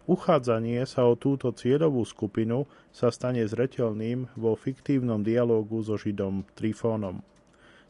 [0.08, 2.64] Uchádzanie sa o túto cieľovú skupinu
[2.96, 7.20] sa stane zreteľným vo fiktívnom dialógu so Židom Trifónom.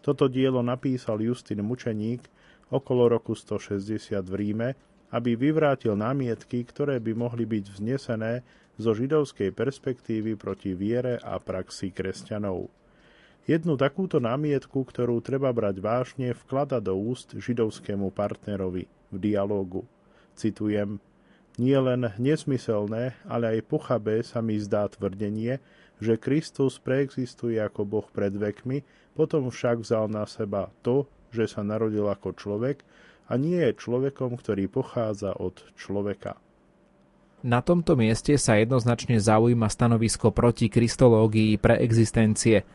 [0.02, 2.26] Toto dielo napísal Justin Mučeník
[2.70, 4.70] okolo roku 160 v Ríme,
[5.10, 8.46] aby vyvrátil námietky, ktoré by mohli byť vznesené
[8.80, 12.70] zo židovskej perspektívy proti viere a praxi kresťanov.
[13.50, 19.90] Jednu takúto námietku, ktorú treba brať vážne, vklada do úst židovskému partnerovi v dialógu.
[20.38, 21.02] Citujem,
[21.58, 25.58] nie len nesmyselné, ale aj pochabé sa mi zdá tvrdenie,
[26.00, 28.86] že Kristus preexistuje ako Boh pred vekmi,
[29.18, 32.82] potom však vzal na seba to, že sa narodil ako človek
[33.30, 36.38] a nie je človekom, ktorý pochádza od človeka.
[37.40, 42.68] Na tomto mieste sa jednoznačne zaujíma stanovisko proti kristológii pre existencie.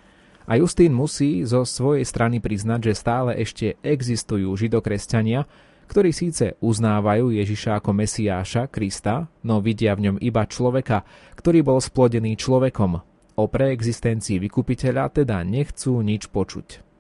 [0.49, 5.45] A Justín musí zo svojej strany priznať, že stále ešte existujú židokresťania,
[5.85, 11.05] ktorí síce uznávajú Ježiša ako Mesiáša, Krista, no vidia v ňom iba človeka,
[11.37, 13.05] ktorý bol splodený človekom.
[13.37, 16.94] O preexistencii vykupiteľa teda nechcú nič počuť.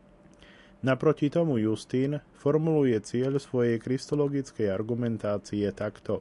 [0.85, 6.21] Naproti tomu Justín formuluje cieľ svojej kristologickej argumentácie takto.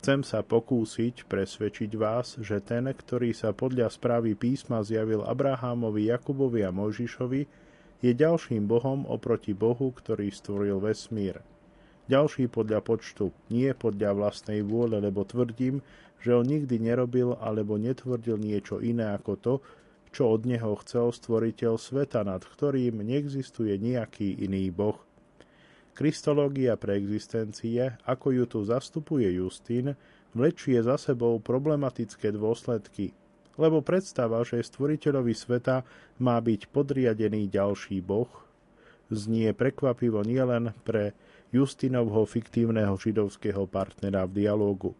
[0.00, 6.64] Chcem sa pokúsiť presvedčiť vás, že ten, ktorý sa podľa správy písma zjavil Abrahámovi, Jakubovi
[6.64, 7.42] a Mojžišovi,
[8.00, 11.44] je ďalším Bohom oproti Bohu, ktorý stvoril vesmír
[12.08, 15.84] ďalší podľa počtu, nie podľa vlastnej vôle, lebo tvrdím,
[16.18, 19.54] že on nikdy nerobil alebo netvrdil niečo iné ako to,
[20.12, 24.98] čo od neho chcel stvoriteľ sveta, nad ktorým neexistuje nejaký iný boh.
[25.98, 29.98] Kristológia pre existencie, ako ju tu zastupuje Justín,
[30.30, 33.10] vlečie za sebou problematické dôsledky,
[33.58, 35.82] lebo predstava, že stvoriteľovi sveta
[36.22, 38.30] má byť podriadený ďalší boh,
[39.10, 41.16] znie prekvapivo nielen pre
[41.50, 44.92] Justinovho fiktívneho židovského partnera v dialógu.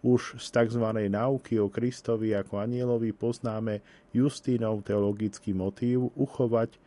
[0.00, 0.80] Už z tzv.
[1.12, 3.84] náuky o Kristovi ako anielovi poznáme
[4.16, 6.80] Justínov teologický motív uchovať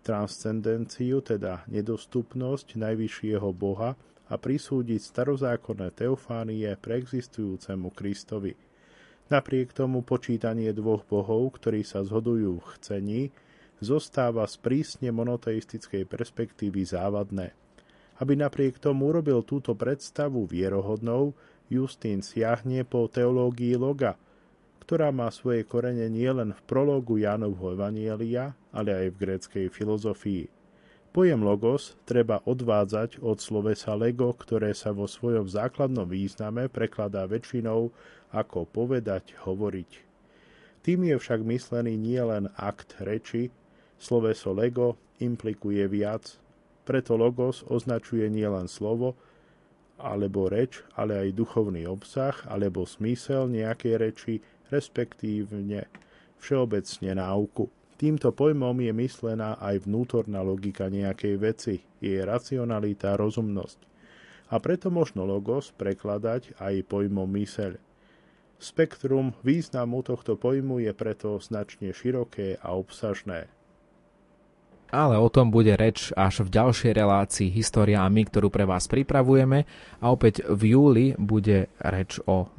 [0.00, 3.96] transcendenciu, teda nedostupnosť najvyššieho Boha
[4.28, 8.56] a prisúdiť starozákonné teofánie preexistujúcemu Kristovi.
[9.28, 13.22] Napriek tomu počítanie dvoch bohov, ktorí sa zhodujú v chcení,
[13.80, 17.52] zostáva z prísne monoteistickej perspektívy závadné.
[18.20, 21.36] Aby napriek tomu urobil túto predstavu vierohodnou,
[21.72, 24.20] Justín siahne po teológii loga,
[24.84, 30.44] ktorá má svoje korene nielen v prologu Jánovho Evanielia, ale aj v gréckej filozofii.
[31.14, 37.94] Pojem logos treba odvádzať od slovesa lego, ktoré sa vo svojom základnom význame prekladá väčšinou
[38.34, 39.90] ako povedať, hovoriť.
[40.84, 43.48] Tým je však myslený nielen akt reči,
[43.96, 46.36] sloveso lego implikuje viac,
[46.84, 49.16] preto logos označuje nielen slovo
[49.98, 54.34] alebo reč, ale aj duchovný obsah alebo smysel nejakej reči,
[54.68, 55.86] respektívne
[56.42, 57.70] všeobecne náuku.
[57.94, 63.80] Týmto pojmom je myslená aj vnútorná logika nejakej veci, jej racionalita, rozumnosť.
[64.50, 67.78] A preto možno logos prekladať aj pojmom myseľ.
[68.58, 73.48] Spektrum významu tohto pojmu je preto značne široké a obsažné
[74.90, 78.90] ale o tom bude reč až v ďalšej relácii História a my, ktorú pre vás
[78.90, 79.64] pripravujeme
[80.02, 82.50] a opäť v júli bude reč o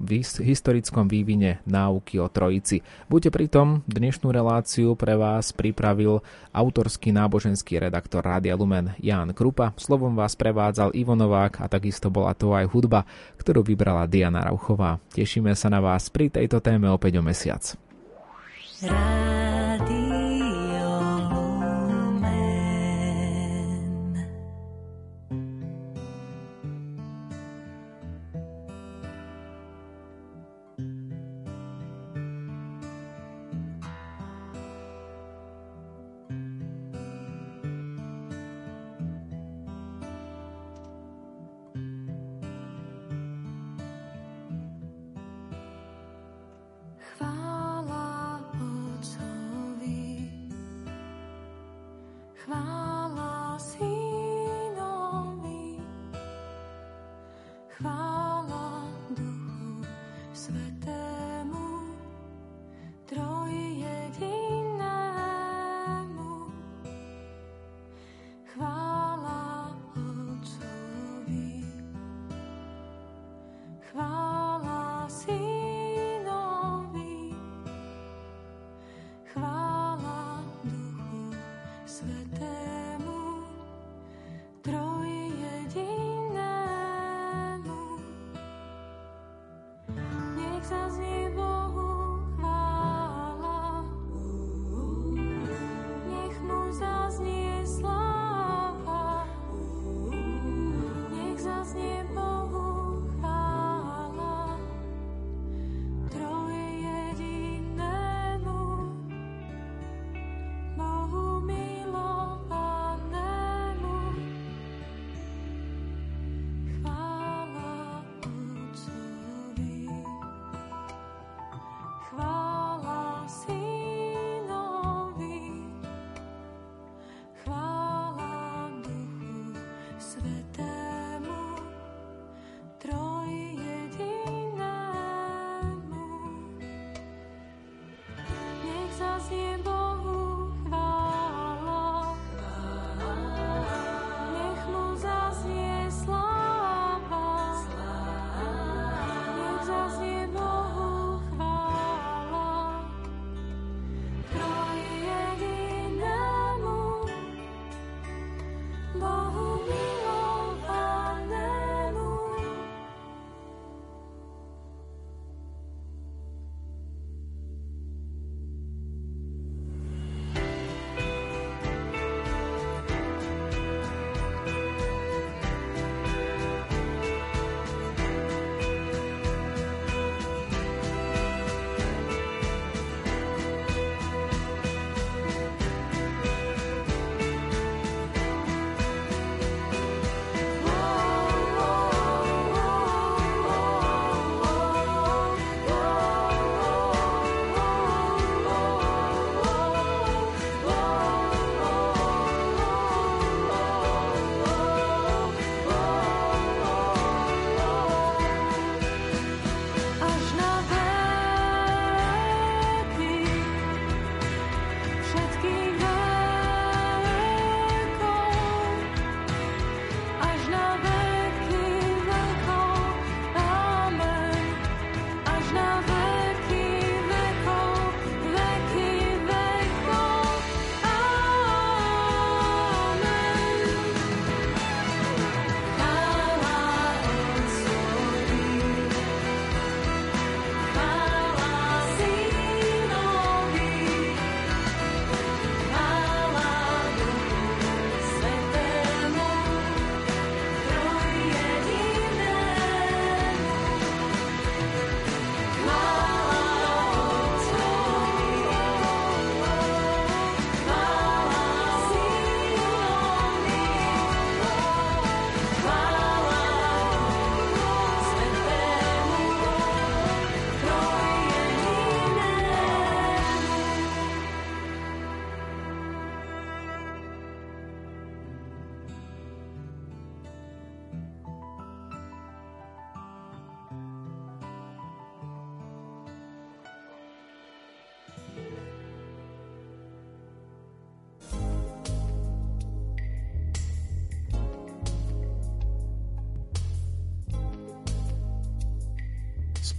[0.41, 2.82] historickom vývine náuky o Trojici.
[3.07, 9.76] Buďte pritom, dnešnú reláciu pre vás pripravil autorský náboženský redaktor Rádia Lumen Ján Krupa.
[9.78, 13.03] Slovom vás prevádzal Ivo Novák a takisto bola to aj hudba,
[13.38, 14.97] ktorú vybrala Diana Rauchová.
[15.13, 17.63] Tešíme sa na vás pri tejto téme opäť o mesiac.
[18.86, 19.45] Rádio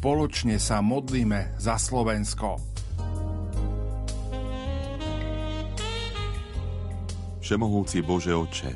[0.07, 2.63] spoločne sa modlíme za Slovensko.
[7.43, 8.71] Všemohúci Bože Oče,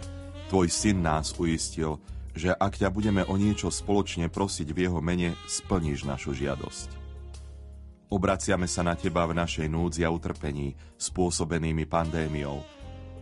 [0.50, 2.02] Tvoj syn nás uistil,
[2.34, 6.98] že ak ťa budeme o niečo spoločne prosiť v jeho mene, splníš našu žiadosť.
[8.10, 12.58] Obraciame sa na Teba v našej núdzi a utrpení, spôsobenými pandémiou,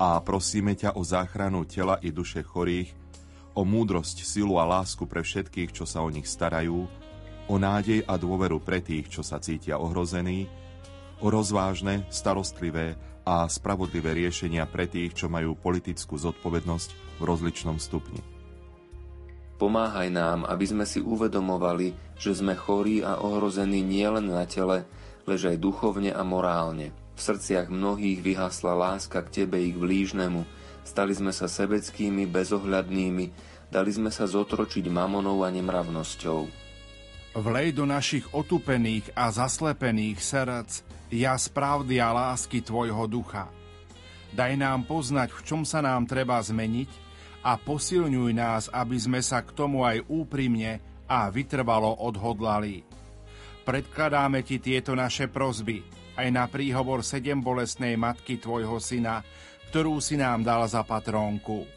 [0.00, 2.88] a prosíme ťa o záchranu tela i duše chorých,
[3.52, 6.88] o múdrosť, silu a lásku pre všetkých, čo sa o nich starajú,
[7.49, 10.46] o nádej a dôveru pre tých, čo sa cítia ohrození,
[11.18, 12.94] o rozvážne, starostlivé
[13.26, 18.20] a spravodlivé riešenia pre tých, čo majú politickú zodpovednosť v rozličnom stupni.
[19.59, 24.86] Pomáhaj nám, aby sme si uvedomovali, že sme chorí a ohrození nielen na tele,
[25.26, 26.94] lež aj duchovne a morálne.
[27.18, 30.46] V srdciach mnohých vyhasla láska k Tebe i k blížnemu,
[30.86, 33.24] stali sme sa sebeckými, bezohľadnými,
[33.74, 36.68] dali sme sa zotročiť mamonou a nemravnosťou.
[37.39, 40.82] Vlej do našich otupených a zaslepených srdc
[41.14, 43.47] jas pravdy a lásky Tvojho ducha.
[44.34, 46.91] Daj nám poznať, v čom sa nám treba zmeniť
[47.47, 52.82] a posilňuj nás, aby sme sa k tomu aj úprimne a vytrvalo odhodlali.
[53.62, 55.86] Predkladáme Ti tieto naše prozby,
[56.18, 59.22] aj na príhovor sedem bolestnej matky tvojho syna,
[59.70, 61.70] ktorú si nám dal za patrónku.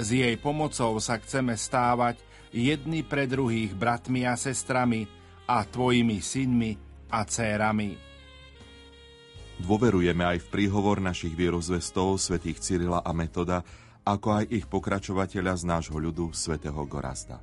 [0.00, 2.24] S jej pomocou sa chceme stávať
[2.54, 5.02] jedni pre druhých bratmi a sestrami
[5.50, 6.78] a tvojimi synmi
[7.10, 7.98] a cérami.
[9.58, 13.66] Dôverujeme aj v príhovor našich vierozvestov svätých Cyrila a Metoda,
[14.06, 17.42] ako aj ich pokračovateľa z nášho ľudu svätého Gorazda.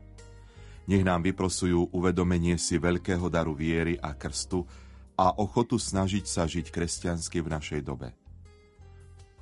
[0.88, 4.64] Nech nám vyprosujú uvedomenie si veľkého daru viery a krstu,
[5.22, 8.10] a ochotu snažiť sa žiť kresťansky v našej dobe.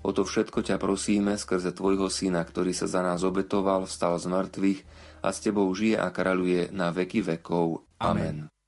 [0.03, 4.27] O to všetko ťa prosíme skrze Tvojho Syna, ktorý sa za nás obetoval, vstal z
[4.27, 4.79] mŕtvych
[5.19, 7.85] a s Tebou žije a kráľuje na veky vekov.
[7.99, 8.47] Amen.
[8.47, 8.58] Amen.